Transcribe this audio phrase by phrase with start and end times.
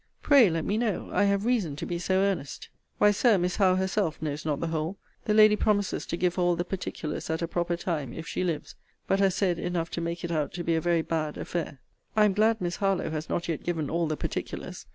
[0.23, 1.09] Pray let me know.
[1.11, 2.69] I have reason to be so earnest.
[2.97, 4.97] Why, Sir, Miss Howe herself knows not the whole.
[5.25, 8.43] The lady promises to give her all the particulars at a proper time, if she
[8.43, 8.73] lives;
[9.05, 11.81] but has said enough to make it out to be a very bad affair.
[12.15, 14.87] I am glad Miss Harlowe has not yet given all the particulars.